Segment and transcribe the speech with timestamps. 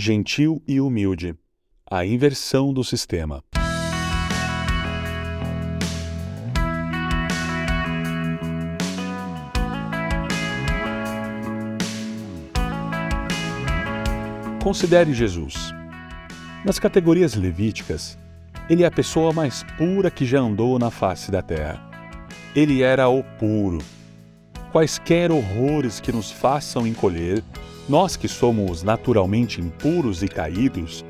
[0.00, 1.36] gentil e humilde.
[1.88, 3.44] A inversão do sistema.
[14.62, 15.74] Considere Jesus.
[16.64, 18.18] Nas categorias levíticas,
[18.68, 21.90] ele é a pessoa mais pura que já andou na face da terra.
[22.54, 23.78] Ele era o puro.
[24.72, 27.42] Quaisquer horrores que nos façam encolher,
[27.90, 31.04] nós que somos naturalmente impuros e caídos,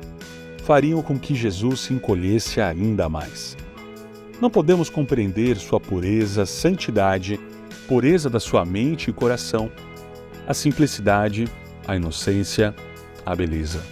[0.63, 3.55] fariam com que Jesus se encolhesse ainda mais.
[4.41, 7.39] Não podemos compreender sua pureza, santidade,
[7.87, 9.71] pureza da sua mente e coração,
[10.47, 11.47] a simplicidade,
[11.87, 12.73] a inocência,
[13.23, 13.83] a beleza.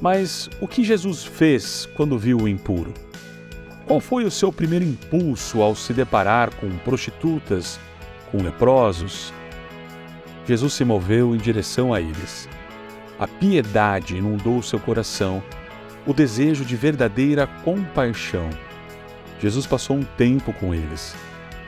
[0.00, 2.94] Mas o que Jesus fez quando viu o impuro?
[3.84, 7.80] Qual foi o seu primeiro impulso ao se deparar com prostitutas,
[8.30, 9.32] com leprosos?
[10.46, 12.48] Jesus se moveu em direção a eles.
[13.18, 15.42] A piedade inundou seu coração,
[16.06, 18.50] o desejo de verdadeira compaixão.
[19.40, 21.14] Jesus passou um tempo com eles.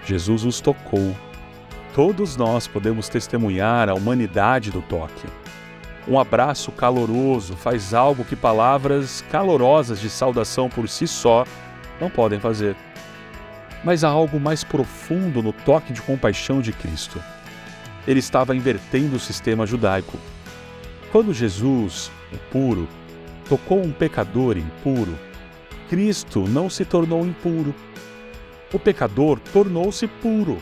[0.04, 1.16] Jesus os tocou.
[1.94, 5.26] Todos nós podemos testemunhar a humanidade do toque.
[6.06, 11.44] Um abraço caloroso faz algo que palavras calorosas de saudação por si só
[12.00, 12.76] não podem fazer.
[13.82, 17.20] Mas há algo mais profundo no toque de compaixão de Cristo.
[18.06, 20.18] Ele estava invertendo o sistema judaico.
[21.10, 22.88] Quando Jesus, o puro,
[23.48, 25.16] tocou um pecador impuro,
[25.88, 27.74] Cristo não se tornou impuro.
[28.72, 30.58] O pecador tornou-se puro.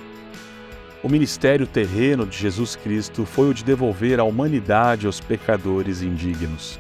[1.03, 6.79] O ministério terreno de Jesus Cristo foi o de devolver a humanidade aos pecadores indignos.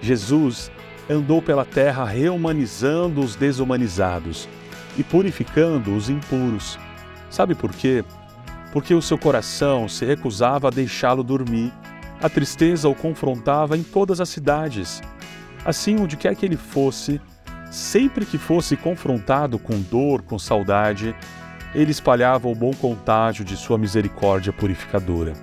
[0.00, 0.70] Jesus
[1.08, 4.48] andou pela terra reumanizando os desumanizados
[4.96, 6.78] e purificando os impuros.
[7.30, 8.04] Sabe por quê?
[8.72, 11.72] Porque o seu coração se recusava a deixá-lo dormir.
[12.20, 15.02] A tristeza o confrontava em todas as cidades.
[15.64, 17.20] Assim, onde quer que ele fosse,
[17.70, 21.14] sempre que fosse confrontado com dor, com saudade,
[21.74, 25.34] ele espalhava o bom contágio de sua misericórdia purificadora.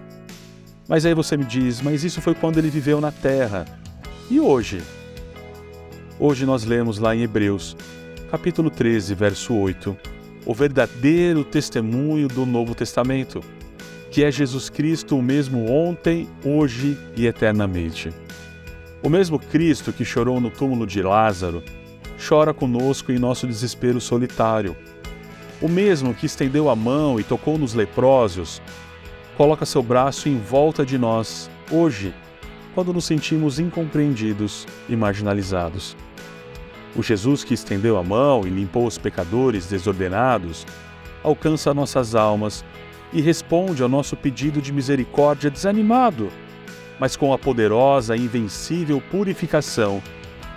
[0.88, 3.66] Mas aí você me diz, mas isso foi quando ele viveu na terra.
[4.30, 4.82] E hoje?
[6.20, 7.78] Hoje nós lemos lá em Hebreus,
[8.30, 9.96] capítulo 13, verso 8,
[10.50, 13.40] o verdadeiro testemunho do Novo Testamento,
[14.10, 18.12] que é Jesus Cristo o mesmo ontem, hoje e eternamente.
[19.04, 21.62] O mesmo Cristo que chorou no túmulo de Lázaro,
[22.28, 24.76] chora conosco em nosso desespero solitário
[25.62, 28.60] o mesmo que estendeu a mão e tocou nos leprosos,
[29.38, 32.12] coloca seu braço em volta de nós, hoje,
[32.74, 35.96] quando nos sentimos incompreendidos e marginalizados.
[36.96, 40.66] O Jesus que estendeu a mão e limpou os pecadores desordenados,
[41.24, 42.66] alcança nossas almas
[43.14, 46.30] e responde ao nosso pedido de misericórdia desanimado,
[47.00, 50.02] mas com a poderosa e invencível purificação